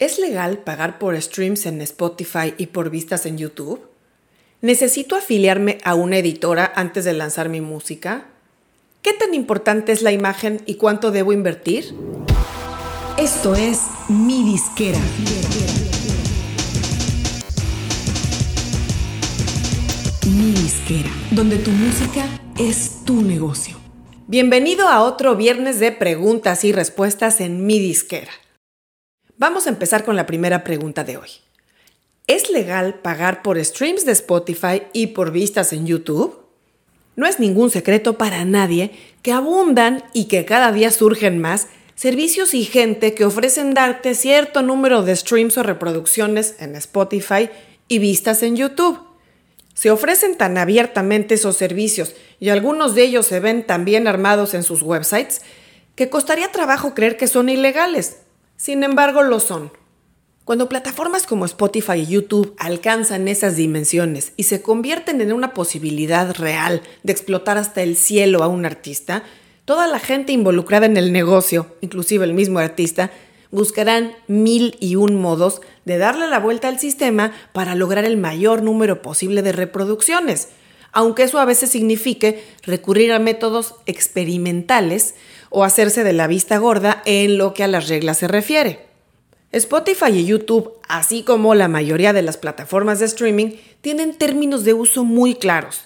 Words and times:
¿Es 0.00 0.18
legal 0.18 0.60
pagar 0.60 0.98
por 0.98 1.20
streams 1.20 1.66
en 1.66 1.82
Spotify 1.82 2.54
y 2.56 2.68
por 2.68 2.88
vistas 2.88 3.26
en 3.26 3.36
YouTube? 3.36 3.82
¿Necesito 4.62 5.14
afiliarme 5.14 5.76
a 5.84 5.94
una 5.94 6.16
editora 6.16 6.72
antes 6.74 7.04
de 7.04 7.12
lanzar 7.12 7.50
mi 7.50 7.60
música? 7.60 8.28
¿Qué 9.02 9.12
tan 9.12 9.34
importante 9.34 9.92
es 9.92 10.00
la 10.00 10.10
imagen 10.10 10.62
y 10.64 10.76
cuánto 10.76 11.10
debo 11.10 11.34
invertir? 11.34 11.94
Esto 13.18 13.54
es 13.54 13.82
Mi 14.08 14.42
Disquera. 14.42 14.98
Mi 20.24 20.52
Disquera, 20.52 21.10
donde 21.30 21.58
tu 21.58 21.72
música 21.72 22.24
es 22.58 23.04
tu 23.04 23.20
negocio. 23.20 23.76
Bienvenido 24.28 24.88
a 24.88 25.02
otro 25.02 25.36
viernes 25.36 25.78
de 25.78 25.92
preguntas 25.92 26.64
y 26.64 26.72
respuestas 26.72 27.42
en 27.42 27.66
Mi 27.66 27.78
Disquera. 27.78 28.32
Vamos 29.40 29.66
a 29.66 29.70
empezar 29.70 30.04
con 30.04 30.16
la 30.16 30.26
primera 30.26 30.64
pregunta 30.64 31.02
de 31.02 31.16
hoy. 31.16 31.30
¿Es 32.26 32.50
legal 32.50 32.96
pagar 32.96 33.40
por 33.40 33.58
streams 33.64 34.04
de 34.04 34.12
Spotify 34.12 34.82
y 34.92 35.06
por 35.06 35.32
vistas 35.32 35.72
en 35.72 35.86
YouTube? 35.86 36.44
No 37.16 37.24
es 37.26 37.40
ningún 37.40 37.70
secreto 37.70 38.18
para 38.18 38.44
nadie 38.44 38.90
que 39.22 39.32
abundan 39.32 40.04
y 40.12 40.26
que 40.26 40.44
cada 40.44 40.72
día 40.72 40.90
surgen 40.90 41.38
más 41.38 41.68
servicios 41.94 42.52
y 42.52 42.66
gente 42.66 43.14
que 43.14 43.24
ofrecen 43.24 43.72
darte 43.72 44.14
cierto 44.14 44.60
número 44.60 45.04
de 45.04 45.16
streams 45.16 45.56
o 45.56 45.62
reproducciones 45.62 46.56
en 46.58 46.76
Spotify 46.76 47.48
y 47.88 47.98
vistas 47.98 48.42
en 48.42 48.56
YouTube. 48.56 49.00
Se 49.72 49.90
ofrecen 49.90 50.36
tan 50.36 50.58
abiertamente 50.58 51.36
esos 51.36 51.56
servicios 51.56 52.14
y 52.40 52.50
algunos 52.50 52.94
de 52.94 53.04
ellos 53.04 53.24
se 53.24 53.40
ven 53.40 53.66
tan 53.66 53.86
bien 53.86 54.06
armados 54.06 54.52
en 54.52 54.64
sus 54.64 54.82
websites 54.82 55.40
que 55.94 56.10
costaría 56.10 56.52
trabajo 56.52 56.92
creer 56.92 57.16
que 57.16 57.26
son 57.26 57.48
ilegales, 57.48 58.18
sin 58.60 58.84
embargo, 58.84 59.22
lo 59.22 59.40
son. 59.40 59.72
Cuando 60.44 60.68
plataformas 60.68 61.26
como 61.26 61.46
Spotify 61.46 62.00
y 62.00 62.06
YouTube 62.06 62.54
alcanzan 62.58 63.26
esas 63.26 63.56
dimensiones 63.56 64.34
y 64.36 64.42
se 64.42 64.60
convierten 64.60 65.22
en 65.22 65.32
una 65.32 65.54
posibilidad 65.54 66.34
real 66.34 66.82
de 67.02 67.10
explotar 67.10 67.56
hasta 67.56 67.82
el 67.82 67.96
cielo 67.96 68.42
a 68.42 68.48
un 68.48 68.66
artista, 68.66 69.22
toda 69.64 69.86
la 69.86 69.98
gente 69.98 70.32
involucrada 70.32 70.84
en 70.84 70.98
el 70.98 71.10
negocio, 71.10 71.74
inclusive 71.80 72.26
el 72.26 72.34
mismo 72.34 72.58
artista, 72.58 73.10
buscarán 73.50 74.12
mil 74.26 74.76
y 74.78 74.96
un 74.96 75.18
modos 75.18 75.62
de 75.86 75.96
darle 75.96 76.26
la 76.26 76.38
vuelta 76.38 76.68
al 76.68 76.78
sistema 76.78 77.32
para 77.54 77.74
lograr 77.74 78.04
el 78.04 78.18
mayor 78.18 78.62
número 78.62 79.00
posible 79.00 79.40
de 79.40 79.52
reproducciones, 79.52 80.50
aunque 80.92 81.22
eso 81.22 81.38
a 81.38 81.46
veces 81.46 81.70
signifique 81.70 82.44
recurrir 82.64 83.12
a 83.12 83.20
métodos 83.20 83.76
experimentales 83.86 85.14
o 85.50 85.64
hacerse 85.64 86.04
de 86.04 86.12
la 86.12 86.26
vista 86.26 86.58
gorda 86.58 87.02
en 87.04 87.36
lo 87.36 87.52
que 87.52 87.64
a 87.64 87.68
las 87.68 87.88
reglas 87.88 88.18
se 88.18 88.28
refiere. 88.28 88.86
Spotify 89.52 90.12
y 90.12 90.24
YouTube, 90.24 90.74
así 90.88 91.24
como 91.24 91.56
la 91.56 91.66
mayoría 91.66 92.12
de 92.12 92.22
las 92.22 92.36
plataformas 92.36 93.00
de 93.00 93.06
streaming, 93.06 93.56
tienen 93.80 94.16
términos 94.16 94.64
de 94.64 94.74
uso 94.74 95.04
muy 95.04 95.34
claros. 95.34 95.82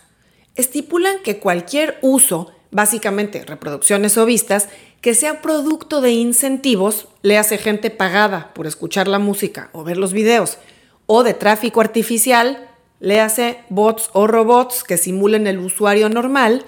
Estipulan 0.55 1.17
que 1.25 1.39
cualquier 1.39 1.99
uso, 2.03 2.53
básicamente 2.71 3.43
reproducciones 3.45 4.19
o 4.19 4.27
vistas, 4.27 4.69
que 5.01 5.15
sea 5.15 5.41
producto 5.41 6.03
de 6.03 6.13
incentivos, 6.13 7.09
le 7.23 7.39
hace 7.39 7.57
gente 7.57 7.91
pagada 7.91 8.53
por 8.55 8.67
escuchar 8.67 9.09
la 9.09 9.19
música 9.19 9.71
o 9.73 9.83
ver 9.83 9.97
los 9.97 10.13
videos, 10.13 10.59
o 11.07 11.23
de 11.23 11.35
tráfico 11.35 11.81
artificial, 11.81 12.69
le 13.01 13.21
hace 13.21 13.61
bots 13.71 14.11
o 14.13 14.27
robots 14.27 14.85
que 14.85 14.97
simulen 14.97 15.47
el 15.47 15.59
usuario 15.59 16.09
normal, 16.09 16.65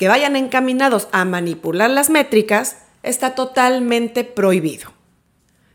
que 0.00 0.08
vayan 0.08 0.34
encaminados 0.34 1.08
a 1.12 1.26
manipular 1.26 1.90
las 1.90 2.08
métricas 2.08 2.78
está 3.02 3.34
totalmente 3.34 4.24
prohibido. 4.24 4.92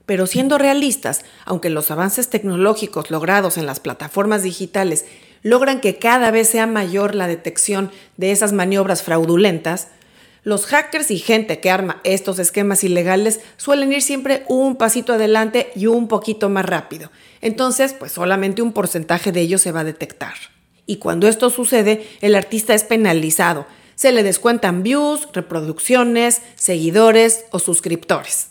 Pero 0.08 0.26
siendo 0.26 0.58
realistas, 0.58 1.24
aunque 1.46 1.70
los 1.70 1.92
avances 1.92 2.32
tecnológicos 2.32 3.12
logrados 3.12 3.60
en 3.60 3.68
las 3.68 3.80
plataformas 3.80 4.42
digitales 4.42 5.06
logran 5.44 5.80
que 5.80 6.00
cada 6.00 6.32
vez 6.32 6.50
sea 6.50 6.66
mayor 6.66 7.14
la 7.14 7.28
detección 7.28 7.92
de 8.18 8.32
esas 8.32 8.52
maniobras 8.52 9.04
fraudulentas, 9.04 9.90
los 10.42 10.66
hackers 10.66 11.12
y 11.12 11.20
gente 11.20 11.60
que 11.60 11.70
arma 11.70 12.02
estos 12.04 12.40
esquemas 12.40 12.84
ilegales 12.84 13.42
suelen 13.58 13.94
ir 13.94 14.02
siempre 14.02 14.44
un 14.48 14.76
pasito 14.76 15.14
adelante 15.14 15.72
y 15.76 15.86
un 15.86 16.08
poquito 16.08 16.50
más 16.50 16.66
rápido. 16.66 17.12
Entonces, 17.42 17.94
pues 17.94 18.14
solamente 18.14 18.64
un 18.64 18.74
porcentaje 18.74 19.32
de 19.32 19.42
ellos 19.42 19.62
se 19.62 19.72
va 19.72 19.82
a 19.82 19.84
detectar. 19.84 20.34
Y 20.88 20.96
cuando 20.96 21.28
esto 21.28 21.52
sucede, 21.52 22.08
el 22.22 22.34
artista 22.34 22.74
es 22.74 22.84
penalizado, 22.84 23.68
se 23.96 24.12
le 24.12 24.24
descuentan 24.24 24.84
views, 24.84 25.28
reproducciones, 25.34 26.42
seguidores 26.56 27.46
o 27.52 27.60
suscriptores. 27.60 28.50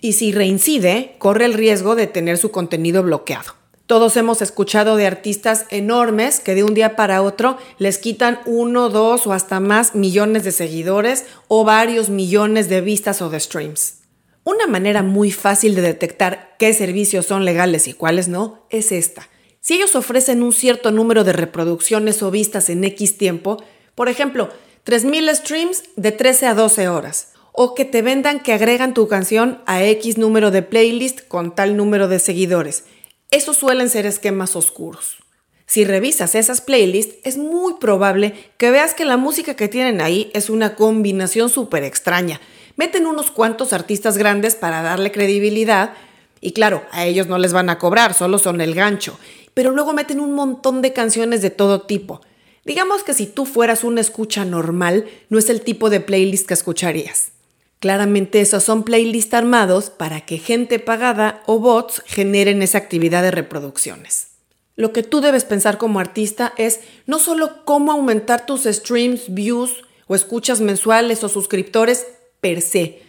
Y 0.00 0.14
si 0.14 0.32
reincide, 0.32 1.16
corre 1.18 1.44
el 1.44 1.54
riesgo 1.54 1.94
de 1.94 2.06
tener 2.06 2.38
su 2.38 2.50
contenido 2.50 3.02
bloqueado. 3.02 3.54
Todos 3.86 4.16
hemos 4.16 4.40
escuchado 4.40 4.96
de 4.96 5.06
artistas 5.06 5.66
enormes 5.70 6.38
que 6.38 6.54
de 6.54 6.62
un 6.62 6.74
día 6.74 6.94
para 6.94 7.22
otro 7.22 7.58
les 7.78 7.98
quitan 7.98 8.38
uno, 8.46 8.88
dos 8.88 9.26
o 9.26 9.32
hasta 9.32 9.58
más 9.58 9.96
millones 9.96 10.44
de 10.44 10.52
seguidores 10.52 11.24
o 11.48 11.64
varios 11.64 12.08
millones 12.08 12.68
de 12.68 12.82
vistas 12.82 13.20
o 13.20 13.30
de 13.30 13.40
streams. 13.40 13.96
Una 14.44 14.68
manera 14.68 15.02
muy 15.02 15.32
fácil 15.32 15.74
de 15.74 15.82
detectar 15.82 16.54
qué 16.58 16.72
servicios 16.72 17.26
son 17.26 17.44
legales 17.44 17.88
y 17.88 17.92
cuáles 17.92 18.28
no 18.28 18.64
es 18.70 18.92
esta. 18.92 19.28
Si 19.60 19.74
ellos 19.74 19.96
ofrecen 19.96 20.42
un 20.42 20.52
cierto 20.52 20.92
número 20.92 21.24
de 21.24 21.32
reproducciones 21.32 22.22
o 22.22 22.30
vistas 22.30 22.70
en 22.70 22.84
X 22.84 23.18
tiempo, 23.18 23.62
por 23.96 24.08
ejemplo, 24.08 24.50
3.000 24.90 25.32
streams 25.36 25.84
de 25.94 26.10
13 26.10 26.46
a 26.48 26.54
12 26.54 26.88
horas. 26.88 27.28
O 27.52 27.76
que 27.76 27.84
te 27.84 28.02
vendan 28.02 28.40
que 28.40 28.52
agregan 28.52 28.92
tu 28.92 29.06
canción 29.06 29.62
a 29.66 29.84
X 29.84 30.18
número 30.18 30.50
de 30.50 30.62
playlist 30.62 31.28
con 31.28 31.54
tal 31.54 31.76
número 31.76 32.08
de 32.08 32.18
seguidores. 32.18 32.84
Esos 33.30 33.56
suelen 33.56 33.88
ser 33.88 34.04
esquemas 34.04 34.56
oscuros. 34.56 35.18
Si 35.64 35.84
revisas 35.84 36.34
esas 36.34 36.60
playlists, 36.60 37.14
es 37.22 37.38
muy 37.38 37.74
probable 37.74 38.34
que 38.58 38.72
veas 38.72 38.92
que 38.92 39.04
la 39.04 39.16
música 39.16 39.54
que 39.54 39.68
tienen 39.68 40.00
ahí 40.00 40.28
es 40.34 40.50
una 40.50 40.74
combinación 40.74 41.50
súper 41.50 41.84
extraña. 41.84 42.40
Meten 42.74 43.06
unos 43.06 43.30
cuantos 43.30 43.72
artistas 43.72 44.18
grandes 44.18 44.56
para 44.56 44.82
darle 44.82 45.12
credibilidad 45.12 45.94
y 46.40 46.50
claro, 46.50 46.82
a 46.90 47.04
ellos 47.06 47.28
no 47.28 47.38
les 47.38 47.52
van 47.52 47.70
a 47.70 47.78
cobrar, 47.78 48.14
solo 48.14 48.38
son 48.38 48.60
el 48.60 48.74
gancho. 48.74 49.20
Pero 49.54 49.70
luego 49.70 49.92
meten 49.92 50.18
un 50.18 50.32
montón 50.32 50.82
de 50.82 50.92
canciones 50.92 51.42
de 51.42 51.50
todo 51.50 51.82
tipo. 51.82 52.22
Digamos 52.64 53.02
que 53.02 53.14
si 53.14 53.26
tú 53.26 53.46
fueras 53.46 53.84
una 53.84 54.00
escucha 54.00 54.44
normal, 54.44 55.06
no 55.28 55.38
es 55.38 55.48
el 55.48 55.62
tipo 55.62 55.90
de 55.90 56.00
playlist 56.00 56.46
que 56.46 56.54
escucharías. 56.54 57.32
Claramente 57.78 58.42
esos 58.42 58.62
son 58.62 58.84
playlists 58.84 59.32
armados 59.32 59.88
para 59.88 60.20
que 60.20 60.36
gente 60.36 60.78
pagada 60.78 61.42
o 61.46 61.58
bots 61.58 62.02
generen 62.04 62.62
esa 62.62 62.76
actividad 62.76 63.22
de 63.22 63.30
reproducciones. 63.30 64.28
Lo 64.76 64.92
que 64.92 65.02
tú 65.02 65.22
debes 65.22 65.44
pensar 65.44 65.78
como 65.78 65.98
artista 65.98 66.52
es 66.58 66.80
no 67.06 67.18
solo 67.18 67.64
cómo 67.64 67.92
aumentar 67.92 68.44
tus 68.44 68.64
streams, 68.64 69.32
views 69.32 69.84
o 70.06 70.14
escuchas 70.14 70.60
mensuales 70.60 71.24
o 71.24 71.30
suscriptores 71.30 72.06
per 72.42 72.60
se, 72.60 73.00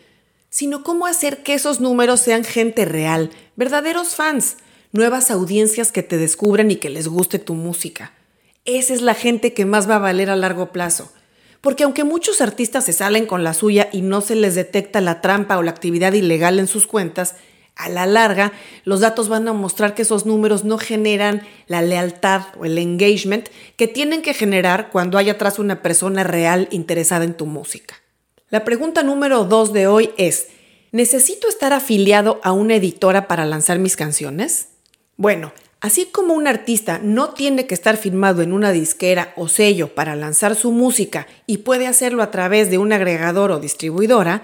sino 0.50 0.84
cómo 0.84 1.06
hacer 1.06 1.44
que 1.44 1.54
esos 1.54 1.82
números 1.82 2.22
sean 2.22 2.46
gente 2.46 2.86
real, 2.86 3.32
verdaderos 3.58 4.16
fans, 4.16 4.58
nuevas 4.94 5.32
audiencias 5.32 5.92
que 5.92 6.04
te 6.04 6.18
descubran 6.18 6.72
y 6.72 6.78
que 6.78 6.90
les 6.90 7.08
guste 7.08 7.40
tu 7.40 7.56
música. 7.56 8.14
Esa 8.66 8.94
es 8.94 9.02
la 9.02 9.16
gente 9.16 9.54
que 9.54 9.66
más 9.66 9.90
va 9.90 9.96
a 9.96 10.00
valer 10.00 10.30
a 10.30 10.36
largo 10.36 10.72
plazo. 10.72 11.12
Porque 11.62 11.84
aunque 11.84 12.04
muchos 12.04 12.42
artistas 12.42 12.86
se 12.86 12.94
salen 12.94 13.26
con 13.26 13.44
la 13.44 13.54
suya 13.54 13.90
y 13.92 14.02
no 14.02 14.22
se 14.22 14.36
les 14.36 14.56
detecta 14.56 15.02
la 15.02 15.22
trampa 15.22 15.58
o 15.58 15.64
la 15.64 15.72
actividad 15.72 16.14
ilegal 16.14 16.60
en 16.60 16.68
sus 16.68 16.88
cuentas, 16.88 17.36
a 17.76 17.90
la 17.90 18.06
larga 18.06 18.52
los 18.84 19.00
datos 19.00 19.30
van 19.30 19.48
a 19.48 19.54
mostrar 19.54 19.96
que 19.96 20.04
esos 20.04 20.26
números 20.26 20.64
no 20.64 20.78
generan 20.78 21.42
la 21.68 21.82
lealtad 21.82 22.44
o 22.60 22.66
el 22.66 22.78
engagement 22.78 23.50
que 23.78 23.88
tienen 23.88 24.22
que 24.22 24.34
generar 24.34 24.90
cuando 24.92 25.18
hay 25.18 25.30
atrás 25.30 25.58
una 25.58 25.82
persona 25.82 26.24
real 26.24 26.68
interesada 26.72 27.26
en 27.26 27.36
tu 27.36 27.46
música. 27.46 27.96
La 28.50 28.64
pregunta 28.64 29.04
número 29.04 29.46
dos 29.46 29.72
de 29.74 29.88
hoy 29.88 30.12
es, 30.18 30.48
¿necesito 30.92 31.48
estar 31.48 31.74
afiliado 31.74 32.40
a 32.44 32.52
una 32.52 32.76
editora 32.76 33.28
para 33.28 33.46
lanzar 33.46 33.80
mis 33.80 33.96
canciones? 33.96 34.68
Bueno, 35.16 35.54
Así 35.82 36.06
como 36.06 36.36
un 36.36 36.48
artista 36.48 37.00
no 37.04 37.32
tiene 37.32 37.66
que 37.66 37.74
estar 37.74 37.98
firmado 37.98 38.44
en 38.44 38.54
una 38.54 38.72
disquera 38.72 39.34
o 39.36 39.48
sello 39.48 39.96
para 39.96 40.16
lanzar 40.16 40.56
su 40.56 40.72
música 40.72 41.26
y 41.48 41.58
puede 41.58 41.88
hacerlo 41.88 42.22
a 42.22 42.30
través 42.30 42.70
de 42.70 42.78
un 42.78 42.94
agregador 42.94 43.52
o 43.52 43.60
distribuidora, 43.60 44.44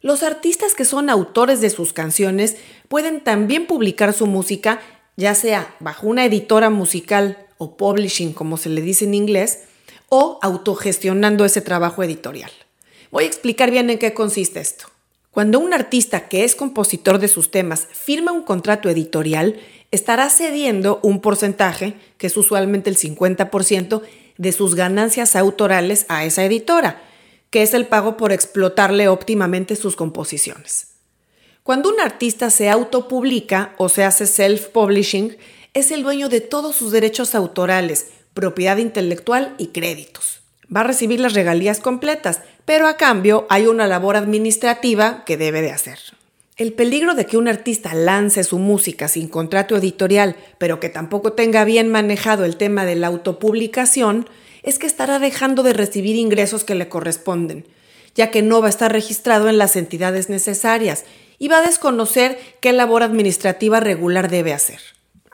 los 0.00 0.22
artistas 0.22 0.74
que 0.74 0.86
son 0.86 1.10
autores 1.10 1.60
de 1.60 1.68
sus 1.68 1.92
canciones 1.92 2.56
pueden 2.88 3.20
también 3.20 3.66
publicar 3.66 4.14
su 4.14 4.26
música, 4.26 4.80
ya 5.16 5.34
sea 5.34 5.74
bajo 5.78 6.06
una 6.06 6.24
editora 6.24 6.70
musical 6.70 7.36
o 7.58 7.76
publishing, 7.76 8.32
como 8.32 8.56
se 8.56 8.70
le 8.70 8.80
dice 8.80 9.04
en 9.04 9.12
inglés, 9.12 9.64
o 10.08 10.38
autogestionando 10.40 11.44
ese 11.44 11.60
trabajo 11.60 12.02
editorial. 12.02 12.50
Voy 13.10 13.24
a 13.24 13.26
explicar 13.26 13.70
bien 13.70 13.90
en 13.90 13.98
qué 13.98 14.14
consiste 14.14 14.60
esto. 14.60 14.86
Cuando 15.38 15.60
un 15.60 15.72
artista 15.72 16.26
que 16.26 16.42
es 16.42 16.56
compositor 16.56 17.20
de 17.20 17.28
sus 17.28 17.52
temas 17.52 17.86
firma 17.92 18.32
un 18.32 18.42
contrato 18.42 18.88
editorial, 18.88 19.60
estará 19.92 20.30
cediendo 20.30 20.98
un 21.04 21.20
porcentaje, 21.20 21.94
que 22.16 22.26
es 22.26 22.36
usualmente 22.36 22.90
el 22.90 22.96
50%, 22.96 24.02
de 24.36 24.50
sus 24.50 24.74
ganancias 24.74 25.36
autorales 25.36 26.06
a 26.08 26.24
esa 26.24 26.44
editora, 26.44 27.00
que 27.50 27.62
es 27.62 27.72
el 27.72 27.86
pago 27.86 28.16
por 28.16 28.32
explotarle 28.32 29.06
óptimamente 29.06 29.76
sus 29.76 29.94
composiciones. 29.94 30.88
Cuando 31.62 31.88
un 31.88 32.00
artista 32.00 32.50
se 32.50 32.68
autopublica 32.68 33.76
o 33.78 33.88
se 33.88 34.02
hace 34.02 34.24
self-publishing, 34.24 35.36
es 35.72 35.92
el 35.92 36.02
dueño 36.02 36.28
de 36.28 36.40
todos 36.40 36.74
sus 36.74 36.90
derechos 36.90 37.36
autorales, 37.36 38.08
propiedad 38.34 38.78
intelectual 38.78 39.54
y 39.56 39.68
créditos. 39.68 40.40
Va 40.74 40.80
a 40.80 40.84
recibir 40.84 41.20
las 41.20 41.34
regalías 41.34 41.80
completas, 41.80 42.40
pero 42.64 42.86
a 42.86 42.96
cambio 42.96 43.46
hay 43.48 43.66
una 43.66 43.86
labor 43.86 44.16
administrativa 44.16 45.24
que 45.24 45.36
debe 45.36 45.62
de 45.62 45.72
hacer. 45.72 45.98
El 46.58 46.72
peligro 46.72 47.14
de 47.14 47.24
que 47.24 47.36
un 47.36 47.46
artista 47.46 47.94
lance 47.94 48.42
su 48.42 48.58
música 48.58 49.06
sin 49.06 49.28
contrato 49.28 49.76
editorial, 49.76 50.36
pero 50.58 50.80
que 50.80 50.88
tampoco 50.88 51.32
tenga 51.32 51.64
bien 51.64 51.88
manejado 51.88 52.44
el 52.44 52.56
tema 52.56 52.84
de 52.84 52.96
la 52.96 53.06
autopublicación, 53.06 54.28
es 54.64 54.78
que 54.78 54.86
estará 54.88 55.20
dejando 55.20 55.62
de 55.62 55.72
recibir 55.72 56.16
ingresos 56.16 56.64
que 56.64 56.74
le 56.74 56.88
corresponden, 56.88 57.64
ya 58.14 58.30
que 58.30 58.42
no 58.42 58.60
va 58.60 58.66
a 58.66 58.70
estar 58.70 58.92
registrado 58.92 59.48
en 59.48 59.56
las 59.56 59.76
entidades 59.76 60.28
necesarias 60.28 61.04
y 61.38 61.46
va 61.46 61.58
a 61.58 61.66
desconocer 61.66 62.38
qué 62.60 62.72
labor 62.72 63.04
administrativa 63.04 63.78
regular 63.78 64.28
debe 64.28 64.52
hacer. 64.52 64.80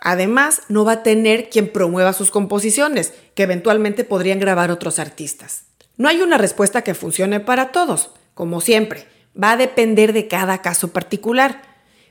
Además, 0.04 0.60
no 0.68 0.84
va 0.84 0.92
a 0.92 1.02
tener 1.02 1.48
quien 1.48 1.72
promueva 1.72 2.12
sus 2.12 2.30
composiciones, 2.30 3.14
que 3.34 3.42
eventualmente 3.42 4.04
podrían 4.04 4.38
grabar 4.38 4.70
otros 4.70 5.00
artistas. 5.00 5.64
No 5.96 6.08
hay 6.08 6.20
una 6.20 6.38
respuesta 6.38 6.82
que 6.82 6.94
funcione 6.94 7.40
para 7.40 7.72
todos, 7.72 8.10
como 8.34 8.60
siempre, 8.60 9.06
va 9.40 9.52
a 9.52 9.56
depender 9.56 10.12
de 10.12 10.28
cada 10.28 10.62
caso 10.62 10.92
particular. 10.92 11.62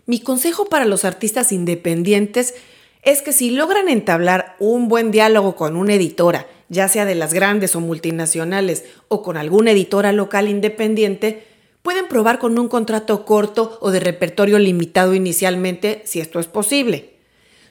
Mi 0.05 0.19
consejo 0.19 0.65
para 0.65 0.85
los 0.85 1.05
artistas 1.05 1.51
independientes 1.51 2.55
es 3.03 3.21
que 3.21 3.31
si 3.31 3.51
logran 3.51 3.87
entablar 3.87 4.55
un 4.59 4.87
buen 4.87 5.11
diálogo 5.11 5.55
con 5.55 5.77
una 5.77 5.93
editora, 5.93 6.47
ya 6.69 6.87
sea 6.87 7.05
de 7.05 7.15
las 7.15 7.31
grandes 7.31 7.75
o 7.75 7.79
multinacionales, 7.79 8.83
o 9.07 9.21
con 9.21 9.37
alguna 9.37 9.71
editora 9.71 10.11
local 10.11 10.49
independiente, 10.49 11.45
Pueden 11.83 12.07
probar 12.07 12.39
con 12.39 12.57
un 12.57 12.69
contrato 12.69 13.25
corto 13.25 13.77
o 13.81 13.91
de 13.91 13.99
repertorio 13.99 14.57
limitado 14.57 15.13
inicialmente, 15.13 16.01
si 16.05 16.21
esto 16.21 16.39
es 16.39 16.47
posible. 16.47 17.12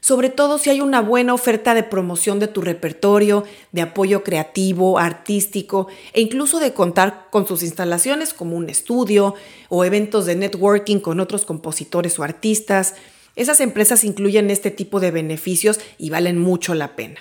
Sobre 0.02 0.30
todo 0.30 0.58
si 0.58 0.68
hay 0.68 0.80
una 0.80 1.00
buena 1.00 1.32
oferta 1.32 1.74
de 1.74 1.84
promoción 1.84 2.40
de 2.40 2.48
tu 2.48 2.60
repertorio, 2.60 3.44
de 3.70 3.82
apoyo 3.82 4.24
creativo, 4.24 4.98
artístico 4.98 5.86
e 6.12 6.20
incluso 6.20 6.58
de 6.58 6.74
contar 6.74 7.28
con 7.30 7.46
sus 7.46 7.62
instalaciones 7.62 8.34
como 8.34 8.56
un 8.56 8.68
estudio 8.68 9.36
o 9.68 9.84
eventos 9.84 10.26
de 10.26 10.34
networking 10.34 10.98
con 10.98 11.20
otros 11.20 11.44
compositores 11.44 12.18
o 12.18 12.24
artistas. 12.24 12.96
Esas 13.36 13.60
empresas 13.60 14.02
incluyen 14.02 14.50
este 14.50 14.72
tipo 14.72 14.98
de 14.98 15.12
beneficios 15.12 15.78
y 15.98 16.10
valen 16.10 16.36
mucho 16.36 16.74
la 16.74 16.96
pena. 16.96 17.20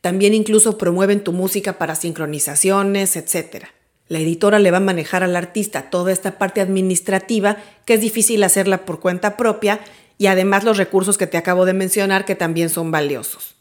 También 0.00 0.32
incluso 0.32 0.78
promueven 0.78 1.22
tu 1.22 1.32
música 1.34 1.76
para 1.76 1.94
sincronizaciones, 1.94 3.16
etc. 3.16 3.66
La 4.08 4.18
editora 4.18 4.58
le 4.58 4.70
va 4.70 4.78
a 4.78 4.80
manejar 4.80 5.24
al 5.24 5.36
artista 5.36 5.90
toda 5.90 6.10
esta 6.10 6.38
parte 6.38 6.62
administrativa 6.62 7.58
que 7.84 7.94
es 7.94 8.00
difícil 8.00 8.42
hacerla 8.44 8.86
por 8.86 9.00
cuenta 9.00 9.36
propia 9.36 9.80
y 10.18 10.26
además 10.26 10.64
los 10.64 10.76
recursos 10.76 11.18
que 11.18 11.26
te 11.26 11.36
acabo 11.36 11.64
de 11.64 11.74
mencionar 11.74 12.24
que 12.24 12.34
también 12.34 12.70
son 12.70 12.90
valiosos. 12.90 13.54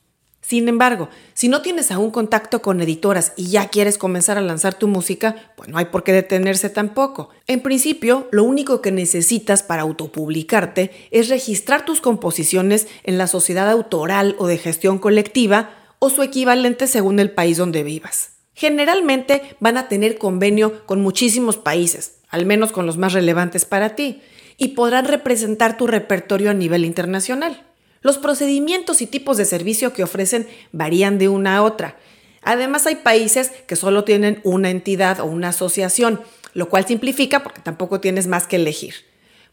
Sin 0.44 0.68
embargo, 0.68 1.08
si 1.34 1.48
no 1.48 1.62
tienes 1.62 1.90
aún 1.90 2.12
contacto 2.12 2.62
con 2.62 2.82
editoras 2.82 3.32
y 3.38 3.48
ya 3.48 3.70
quieres 3.70 3.98
comenzar 3.98 4.38
a 4.38 4.42
lanzar 4.42 4.74
tu 4.74 4.90
música, 4.90 5.36
pues 5.56 5.70
no 5.70 5.78
hay 5.78 5.86
por 5.86 6.04
qué 6.04 6.12
detenerse 6.12 6.70
tampoco. 6.70 7.30
En 7.48 7.62
principio, 7.62 8.28
lo 8.32 8.44
único 8.44 8.82
que 8.82 8.92
necesitas 8.92 9.64
para 9.64 9.84
autopublicarte 9.84 10.92
es 11.12 11.30
registrar 11.30 11.86
tus 11.86 12.02
composiciones 12.02 12.88
en 13.06 13.18
la 13.18 13.28
sociedad 13.28 13.70
autoral 13.70 14.36
o 14.38 14.48
de 14.48 14.58
gestión 14.58 15.00
colectiva 15.00 15.70
o 16.00 16.10
su 16.10 16.22
equivalente 16.22 16.88
según 16.88 17.20
el 17.20 17.32
país 17.32 17.58
donde 17.58 17.84
vivas. 17.84 18.32
Generalmente 18.54 19.56
van 19.62 19.78
a 19.78 19.88
tener 19.88 20.18
convenio 20.18 20.86
con 20.86 21.00
muchísimos 21.00 21.56
países, 21.56 22.16
al 22.28 22.46
menos 22.46 22.74
con 22.74 22.86
los 22.86 22.98
más 22.98 23.14
relevantes 23.14 23.64
para 23.64 23.96
ti, 23.96 24.22
y 24.58 24.70
podrán 24.70 25.06
representar 25.06 25.78
tu 25.78 25.88
repertorio 25.88 26.52
a 26.52 26.54
nivel 26.54 26.86
internacional. 26.86 27.64
Los 28.02 28.18
procedimientos 28.18 29.02
y 29.02 29.08
tipos 29.08 29.38
de 29.38 29.46
servicio 29.46 29.94
que 29.94 30.04
ofrecen 30.04 30.48
varían 30.72 31.18
de 31.18 31.30
una 31.30 31.58
a 31.58 31.64
otra. 31.64 31.98
Además 32.42 32.86
hay 32.86 32.96
países 32.96 33.52
que 33.68 33.76
solo 33.76 34.04
tienen 34.04 34.42
una 34.44 34.70
entidad 34.70 35.20
o 35.22 35.26
una 35.26 35.50
asociación, 35.50 36.22
lo 36.54 36.70
cual 36.70 36.86
simplifica 36.86 37.42
porque 37.44 37.62
tampoco 37.62 38.02
tienes 38.02 38.28
más 38.28 38.48
que 38.48 38.58
elegir. 38.58 38.96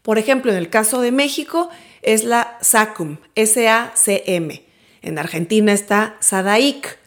Por 0.01 0.17
ejemplo, 0.17 0.51
en 0.51 0.57
el 0.57 0.69
caso 0.69 1.01
de 1.01 1.11
México 1.11 1.69
es 2.01 2.23
la 2.23 2.57
SACUM, 2.61 3.17
S-A-C-M. 3.35 4.63
En 5.01 5.17
Argentina 5.17 5.73
está 5.73 6.17
SADAIC, 6.19 6.97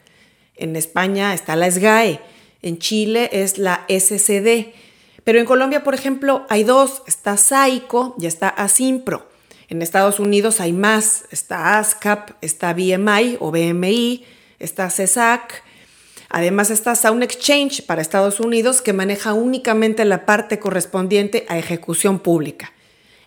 en 0.57 0.77
España 0.77 1.35
está 1.35 1.57
la 1.57 1.71
SGAE, 1.71 2.21
en 2.63 2.79
Chile 2.79 3.29
es 3.33 3.59
la 3.59 3.85
SCD, 3.89 4.73
pero 5.25 5.41
en 5.41 5.47
Colombia, 5.47 5.83
por 5.83 5.95
ejemplo, 5.95 6.47
hay 6.51 6.65
dos, 6.65 7.03
está 7.07 7.37
SAICO 7.37 8.15
y 8.21 8.27
está 8.27 8.49
ASIMPRO. 8.49 9.27
En 9.69 9.81
Estados 9.81 10.21
Unidos 10.21 10.61
hay 10.61 10.73
más, 10.75 11.25
está 11.31 11.79
ASCAP, 11.79 12.33
está 12.43 12.75
BMI 12.75 13.39
o 13.41 13.51
BMI, 13.51 14.25
está 14.59 14.91
CESAC. 14.91 15.63
Además 16.29 16.71
está 16.71 16.95
Sound 16.95 17.23
Exchange 17.23 17.87
para 17.87 18.03
Estados 18.03 18.41
Unidos 18.41 18.83
que 18.83 18.93
maneja 18.93 19.33
únicamente 19.33 20.05
la 20.05 20.27
parte 20.27 20.59
correspondiente 20.59 21.47
a 21.49 21.59
ejecución 21.59 22.19
pública. 22.19 22.73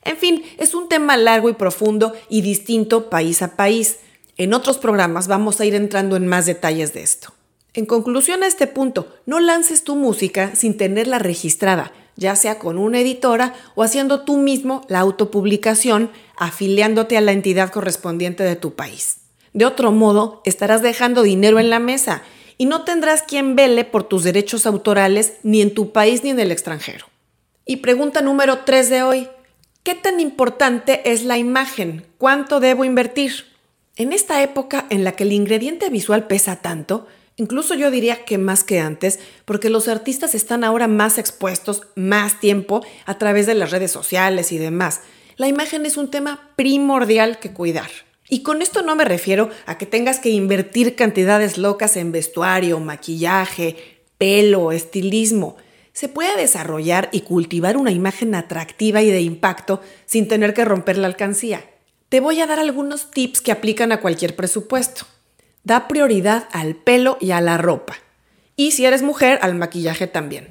En 0.03 0.17
fin, 0.17 0.43
es 0.57 0.73
un 0.73 0.87
tema 0.89 1.17
largo 1.17 1.49
y 1.49 1.53
profundo 1.53 2.13
y 2.29 2.41
distinto 2.41 3.09
país 3.09 3.41
a 3.41 3.55
país. 3.55 3.97
En 4.37 4.53
otros 4.53 4.77
programas 4.77 5.27
vamos 5.27 5.59
a 5.59 5.65
ir 5.65 5.73
entrando 5.73 6.15
en 6.15 6.27
más 6.27 6.45
detalles 6.45 6.93
de 6.93 7.01
esto. 7.01 7.36
En 7.77 7.85
conclusión 7.85 8.41
a 8.41 8.47
este 8.47 8.65
punto, 8.65 9.07
no 9.27 9.39
lances 9.39 9.83
tu 9.83 9.95
música 9.95 10.55
sin 10.55 10.77
tenerla 10.77 11.19
registrada, 11.19 11.93
ya 12.15 12.35
sea 12.35 12.57
con 12.57 12.79
una 12.79 12.99
editora 12.99 13.53
o 13.75 13.83
haciendo 13.83 14.21
tú 14.21 14.37
mismo 14.37 14.81
la 14.87 14.97
autopublicación, 14.97 16.09
afiliándote 16.35 17.17
a 17.17 17.21
la 17.21 17.33
entidad 17.33 17.69
correspondiente 17.69 18.41
de 18.41 18.55
tu 18.55 18.73
país. 18.73 19.17
De 19.53 19.65
otro 19.65 19.91
modo, 19.91 20.41
estarás 20.43 20.81
dejando 20.81 21.21
dinero 21.21 21.59
en 21.59 21.69
la 21.69 21.77
mesa 21.77 22.23
y 22.57 22.65
no 22.65 22.83
tendrás 22.83 23.21
quien 23.21 23.55
vele 23.55 23.85
por 23.85 24.05
tus 24.05 24.23
derechos 24.23 24.65
autorales 24.65 25.33
ni 25.43 25.61
en 25.61 25.71
tu 25.71 25.91
país 25.91 26.23
ni 26.23 26.31
en 26.31 26.39
el 26.39 26.51
extranjero. 26.51 27.05
Y 27.63 27.75
pregunta 27.75 28.21
número 28.21 28.61
3 28.65 28.89
de 28.89 29.03
hoy, 29.03 29.27
¿qué 29.83 29.93
tan 29.93 30.19
importante 30.19 31.11
es 31.11 31.25
la 31.25 31.37
imagen? 31.37 32.07
¿Cuánto 32.17 32.59
debo 32.59 32.85
invertir? 32.85 33.45
En 33.97 34.13
esta 34.13 34.41
época 34.41 34.87
en 34.89 35.03
la 35.03 35.11
que 35.11 35.25
el 35.25 35.31
ingrediente 35.31 35.91
visual 35.91 36.25
pesa 36.25 36.55
tanto, 36.55 37.05
incluso 37.37 37.73
yo 37.75 37.89
diría 37.89 38.25
que 38.25 38.37
más 38.37 38.63
que 38.63 38.79
antes, 38.79 39.19
porque 39.45 39.69
los 39.69 39.87
artistas 39.87 40.35
están 40.35 40.63
ahora 40.63 40.87
más 40.87 41.17
expuestos 41.17 41.83
más 41.95 42.39
tiempo 42.39 42.83
a 43.05 43.17
través 43.17 43.45
de 43.45 43.55
las 43.55 43.71
redes 43.71 43.91
sociales 43.91 44.51
y 44.51 44.57
demás, 44.57 45.01
la 45.37 45.47
imagen 45.47 45.85
es 45.85 45.97
un 45.97 46.09
tema 46.09 46.51
primordial 46.55 47.39
que 47.39 47.53
cuidar. 47.53 47.89
Y 48.29 48.41
con 48.41 48.61
esto 48.61 48.81
no 48.81 48.95
me 48.95 49.05
refiero 49.05 49.49
a 49.65 49.77
que 49.77 49.85
tengas 49.85 50.19
que 50.19 50.29
invertir 50.29 50.95
cantidades 50.95 51.57
locas 51.57 51.95
en 51.95 52.11
vestuario, 52.11 52.79
maquillaje, 52.79 54.03
pelo, 54.17 54.71
estilismo. 54.71 55.55
Se 55.93 56.09
puede 56.09 56.35
desarrollar 56.35 57.09
y 57.11 57.21
cultivar 57.21 57.77
una 57.77 57.91
imagen 57.91 58.35
atractiva 58.35 59.01
y 59.01 59.09
de 59.09 59.21
impacto 59.21 59.81
sin 60.05 60.27
tener 60.27 60.53
que 60.53 60.65
romper 60.65 60.97
la 60.97 61.07
alcancía. 61.07 61.63
Te 62.09 62.19
voy 62.19 62.41
a 62.41 62.47
dar 62.47 62.59
algunos 62.59 63.11
tips 63.11 63.41
que 63.41 63.51
aplican 63.51 63.91
a 63.91 64.01
cualquier 64.01 64.35
presupuesto. 64.35 65.05
Da 65.67 65.89
prioridad 65.89 66.47
al 66.53 66.77
pelo 66.77 67.17
y 67.19 67.31
a 67.31 67.41
la 67.41 67.57
ropa. 67.57 67.97
Y 68.55 68.71
si 68.71 68.85
eres 68.85 69.01
mujer, 69.01 69.37
al 69.41 69.55
maquillaje 69.55 70.07
también. 70.07 70.47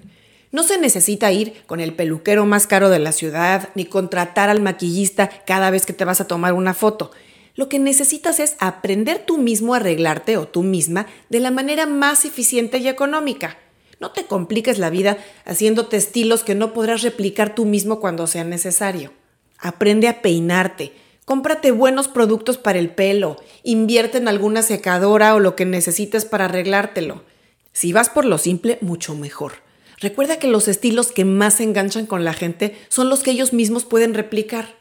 No 0.52 0.62
se 0.62 0.78
necesita 0.78 1.32
ir 1.32 1.54
con 1.64 1.80
el 1.80 1.94
peluquero 1.94 2.44
más 2.44 2.66
caro 2.66 2.90
de 2.90 2.98
la 2.98 3.12
ciudad 3.12 3.70
ni 3.74 3.86
contratar 3.86 4.50
al 4.50 4.60
maquillista 4.60 5.30
cada 5.46 5.70
vez 5.70 5.86
que 5.86 5.94
te 5.94 6.04
vas 6.04 6.20
a 6.20 6.26
tomar 6.26 6.52
una 6.52 6.74
foto. 6.74 7.12
Lo 7.54 7.70
que 7.70 7.78
necesitas 7.78 8.40
es 8.40 8.56
aprender 8.58 9.24
tú 9.24 9.38
mismo 9.38 9.72
a 9.72 9.78
arreglarte 9.78 10.36
o 10.36 10.48
tú 10.48 10.62
misma 10.62 11.06
de 11.30 11.40
la 11.40 11.50
manera 11.50 11.86
más 11.86 12.26
eficiente 12.26 12.76
y 12.76 12.86
económica. 12.86 13.56
No 13.98 14.10
te 14.10 14.26
compliques 14.26 14.78
la 14.78 14.90
vida 14.90 15.16
haciéndote 15.46 15.96
estilos 15.96 16.44
que 16.44 16.54
no 16.54 16.74
podrás 16.74 17.00
replicar 17.00 17.54
tú 17.54 17.64
mismo 17.64 18.00
cuando 18.00 18.26
sea 18.26 18.44
necesario. 18.44 19.14
Aprende 19.56 20.08
a 20.08 20.20
peinarte, 20.20 20.92
Cómprate 21.26 21.72
buenos 21.72 22.06
productos 22.06 22.56
para 22.56 22.78
el 22.78 22.90
pelo, 22.90 23.36
invierte 23.64 24.18
en 24.18 24.28
alguna 24.28 24.62
secadora 24.62 25.34
o 25.34 25.40
lo 25.40 25.56
que 25.56 25.64
necesites 25.64 26.24
para 26.24 26.44
arreglártelo. 26.44 27.24
Si 27.72 27.92
vas 27.92 28.08
por 28.08 28.24
lo 28.24 28.38
simple, 28.38 28.78
mucho 28.80 29.16
mejor. 29.16 29.54
Recuerda 29.98 30.38
que 30.38 30.46
los 30.46 30.68
estilos 30.68 31.10
que 31.10 31.24
más 31.24 31.54
se 31.54 31.64
enganchan 31.64 32.06
con 32.06 32.24
la 32.24 32.32
gente 32.32 32.78
son 32.88 33.08
los 33.08 33.24
que 33.24 33.32
ellos 33.32 33.52
mismos 33.52 33.84
pueden 33.84 34.14
replicar. 34.14 34.76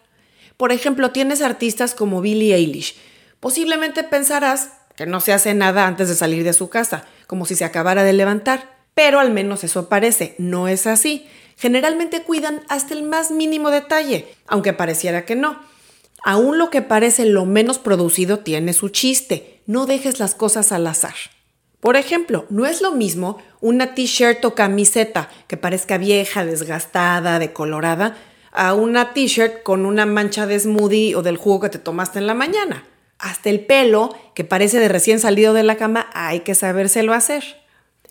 Por 0.56 0.72
ejemplo, 0.72 1.10
tienes 1.10 1.42
artistas 1.42 1.96
como 1.96 2.22
Billie 2.22 2.54
Eilish. 2.54 2.96
Posiblemente 3.40 4.04
pensarás 4.04 4.70
que 4.96 5.08
no 5.08 5.22
se 5.22 5.34
hace 5.34 5.56
nada 5.56 5.88
antes 5.88 6.10
de 6.10 6.16
salir 6.16 6.44
de 6.44 6.54
su 6.54 6.70
casa, 6.70 7.06
como 7.26 7.48
si 7.48 7.56
se 7.56 7.66
acabara 7.66 8.04
de 8.04 8.14
levantar. 8.14 8.78
Pero 8.94 9.20
al 9.20 9.32
menos 9.32 9.64
eso 9.64 9.90
parece, 9.90 10.36
no 10.38 10.68
es 10.68 10.86
así. 10.86 11.26
Generalmente 11.58 12.22
cuidan 12.22 12.62
hasta 12.70 12.94
el 12.94 13.02
más 13.02 13.32
mínimo 13.32 13.72
detalle, 13.72 14.28
aunque 14.46 14.74
pareciera 14.74 15.26
que 15.26 15.36
no. 15.36 15.74
Aún 16.28 16.58
lo 16.58 16.72
que 16.72 16.82
parece 16.82 17.24
lo 17.26 17.46
menos 17.46 17.78
producido 17.78 18.40
tiene 18.40 18.74
su 18.74 18.90
chiste. 18.90 19.62
No 19.68 19.86
dejes 19.86 20.20
las 20.20 20.34
cosas 20.34 20.72
al 20.72 20.88
azar. 20.88 21.14
Por 21.80 21.98
ejemplo, 21.98 22.48
no 22.50 22.66
es 22.66 22.82
lo 22.82 22.94
mismo 22.94 23.38
una 23.62 23.94
t-shirt 23.94 24.44
o 24.44 24.56
camiseta 24.56 25.30
que 25.46 25.56
parezca 25.56 26.00
vieja, 26.00 26.44
desgastada, 26.44 27.38
decolorada, 27.38 28.18
a 28.52 28.74
una 28.74 29.14
t-shirt 29.14 29.62
con 29.62 29.86
una 29.86 30.08
mancha 30.08 30.48
de 30.48 30.60
smoothie 30.60 31.14
o 31.14 31.22
del 31.22 31.38
jugo 31.38 31.60
que 31.60 31.70
te 31.70 31.78
tomaste 31.78 32.18
en 32.18 32.26
la 32.26 32.34
mañana. 32.34 32.86
Hasta 33.20 33.52
el 33.52 33.64
pelo, 33.64 34.18
que 34.34 34.44
parece 34.44 34.80
de 34.80 34.88
recién 34.88 35.20
salido 35.20 35.54
de 35.54 35.62
la 35.62 35.78
cama, 35.78 36.10
hay 36.16 36.40
que 36.40 36.56
sabérselo 36.56 37.14
hacer. 37.14 37.44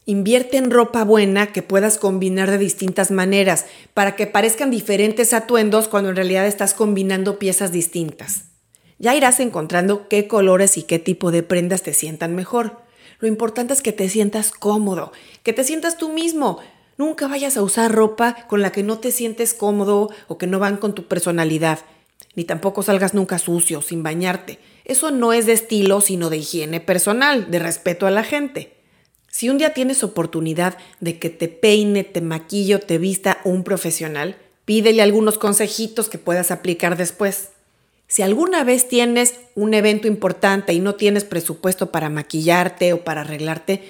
Invierte 0.06 0.58
en 0.58 0.70
ropa 0.70 1.02
buena 1.02 1.46
que 1.46 1.62
puedas 1.62 1.96
combinar 1.96 2.50
de 2.50 2.58
distintas 2.58 3.10
maneras 3.10 3.64
para 3.94 4.16
que 4.16 4.26
parezcan 4.26 4.70
diferentes 4.70 5.32
atuendos 5.32 5.88
cuando 5.88 6.10
en 6.10 6.16
realidad 6.16 6.46
estás 6.46 6.74
combinando 6.74 7.38
piezas 7.38 7.72
distintas. 7.72 8.44
Ya 8.98 9.14
irás 9.14 9.40
encontrando 9.40 10.06
qué 10.08 10.28
colores 10.28 10.76
y 10.76 10.82
qué 10.82 10.98
tipo 10.98 11.30
de 11.30 11.42
prendas 11.42 11.82
te 11.82 11.94
sientan 11.94 12.34
mejor. 12.34 12.82
Lo 13.18 13.28
importante 13.28 13.72
es 13.72 13.80
que 13.80 13.92
te 13.92 14.10
sientas 14.10 14.50
cómodo, 14.50 15.10
que 15.42 15.54
te 15.54 15.64
sientas 15.64 15.96
tú 15.96 16.10
mismo. 16.10 16.58
Nunca 16.98 17.26
vayas 17.26 17.56
a 17.56 17.62
usar 17.62 17.90
ropa 17.90 18.46
con 18.46 18.60
la 18.60 18.72
que 18.72 18.82
no 18.82 18.98
te 18.98 19.10
sientes 19.10 19.54
cómodo 19.54 20.10
o 20.28 20.36
que 20.36 20.46
no 20.46 20.58
van 20.58 20.76
con 20.76 20.94
tu 20.94 21.06
personalidad. 21.06 21.78
Ni 22.34 22.44
tampoco 22.44 22.82
salgas 22.82 23.14
nunca 23.14 23.38
sucio, 23.38 23.80
sin 23.80 24.02
bañarte. 24.02 24.58
Eso 24.84 25.10
no 25.10 25.32
es 25.32 25.46
de 25.46 25.54
estilo, 25.54 26.02
sino 26.02 26.28
de 26.28 26.36
higiene 26.36 26.80
personal, 26.80 27.50
de 27.50 27.58
respeto 27.58 28.06
a 28.06 28.10
la 28.10 28.22
gente. 28.22 28.73
Si 29.34 29.48
un 29.48 29.58
día 29.58 29.74
tienes 29.74 30.04
oportunidad 30.04 30.78
de 31.00 31.18
que 31.18 31.28
te 31.28 31.48
peine, 31.48 32.04
te 32.04 32.20
maquillo, 32.20 32.78
te 32.78 32.98
vista 32.98 33.38
un 33.42 33.64
profesional, 33.64 34.36
pídele 34.64 35.02
algunos 35.02 35.38
consejitos 35.38 36.08
que 36.08 36.18
puedas 36.18 36.52
aplicar 36.52 36.96
después. 36.96 37.48
Si 38.06 38.22
alguna 38.22 38.62
vez 38.62 38.86
tienes 38.86 39.34
un 39.56 39.74
evento 39.74 40.06
importante 40.06 40.72
y 40.72 40.78
no 40.78 40.94
tienes 40.94 41.24
presupuesto 41.24 41.90
para 41.90 42.10
maquillarte 42.10 42.92
o 42.92 43.02
para 43.02 43.22
arreglarte, 43.22 43.82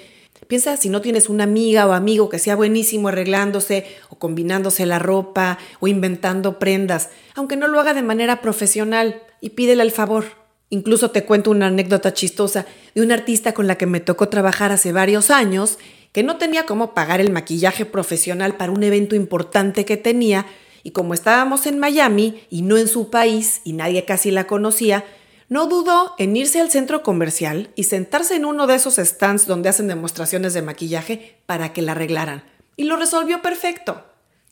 piensa 0.47 0.77
si 0.77 0.89
no 0.89 1.01
tienes 1.01 1.29
una 1.29 1.43
amiga 1.43 1.85
o 1.85 1.91
amigo 1.91 2.27
que 2.27 2.39
sea 2.39 2.55
buenísimo 2.55 3.09
arreglándose 3.09 3.85
o 4.09 4.15
combinándose 4.15 4.87
la 4.87 4.97
ropa 4.97 5.59
o 5.79 5.87
inventando 5.87 6.57
prendas, 6.57 7.09
aunque 7.35 7.55
no 7.55 7.67
lo 7.67 7.79
haga 7.79 7.93
de 7.93 8.01
manera 8.01 8.41
profesional, 8.41 9.21
y 9.41 9.51
pídele 9.51 9.83
el 9.83 9.91
favor. 9.91 10.44
Incluso 10.69 11.11
te 11.11 11.25
cuento 11.25 11.51
una 11.51 11.67
anécdota 11.67 12.13
chistosa 12.13 12.65
de 12.93 13.01
una 13.01 13.13
artista 13.13 13.53
con 13.53 13.67
la 13.67 13.77
que 13.77 13.85
me 13.85 13.99
tocó 13.99 14.29
trabajar 14.29 14.71
hace 14.71 14.91
varios 14.91 15.29
años, 15.29 15.77
que 16.11 16.23
no 16.23 16.37
tenía 16.37 16.65
cómo 16.65 16.93
pagar 16.93 17.21
el 17.21 17.31
maquillaje 17.31 17.85
profesional 17.85 18.55
para 18.57 18.71
un 18.71 18.83
evento 18.83 19.15
importante 19.15 19.85
que 19.85 19.97
tenía, 19.97 20.45
y 20.81 20.91
como 20.91 21.13
estábamos 21.13 21.65
en 21.65 21.79
Miami 21.79 22.41
y 22.49 22.61
no 22.61 22.77
en 22.77 22.87
su 22.87 23.09
país 23.09 23.61
y 23.63 23.73
nadie 23.73 24.05
casi 24.05 24.31
la 24.31 24.47
conocía, 24.47 25.03
no 25.49 25.67
dudó 25.67 26.13
en 26.17 26.35
irse 26.35 26.59
al 26.59 26.71
centro 26.71 27.03
comercial 27.03 27.69
y 27.75 27.83
sentarse 27.83 28.35
en 28.35 28.45
uno 28.45 28.65
de 28.67 28.75
esos 28.75 28.95
stands 28.95 29.45
donde 29.45 29.69
hacen 29.69 29.87
demostraciones 29.87 30.53
de 30.53 30.61
maquillaje 30.61 31.37
para 31.45 31.73
que 31.73 31.81
la 31.81 31.91
arreglaran. 31.91 32.43
Y 32.75 32.85
lo 32.85 32.97
resolvió 32.97 33.41
perfecto. 33.41 34.03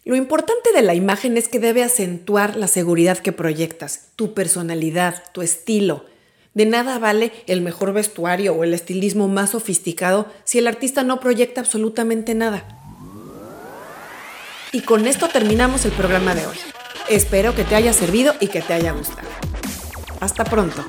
Lo 0.05 0.17
importante 0.17 0.73
de 0.73 0.81
la 0.81 0.95
imagen 0.95 1.37
es 1.37 1.47
que 1.47 1.59
debe 1.59 1.81
acentuar 1.81 2.57
la 2.57 2.67
seguridad 2.67 3.19
que 3.19 3.31
proyectas, 3.31 4.07
tu 4.17 4.33
personalidad, 4.33 5.23
tu 5.31 5.41
estilo. 5.41 6.05
De 6.53 6.65
nada 6.65 6.99
vale 6.99 7.31
el 7.47 7.61
mejor 7.61 7.93
vestuario 7.93 8.53
o 8.53 8.65
el 8.65 8.73
estilismo 8.73 9.29
más 9.29 9.51
sofisticado 9.51 10.27
si 10.43 10.59
el 10.59 10.67
artista 10.67 11.03
no 11.03 11.21
proyecta 11.21 11.61
absolutamente 11.61 12.35
nada. 12.35 12.65
Y 14.73 14.81
con 14.81 15.07
esto 15.07 15.29
terminamos 15.29 15.85
el 15.85 15.91
programa 15.93 16.35
de 16.35 16.47
hoy. 16.47 16.57
Espero 17.09 17.55
que 17.55 17.63
te 17.63 17.75
haya 17.75 17.93
servido 17.93 18.33
y 18.41 18.47
que 18.47 18.61
te 18.61 18.73
haya 18.73 18.91
gustado. 18.91 19.27
Hasta 20.19 20.43
pronto. 20.43 20.83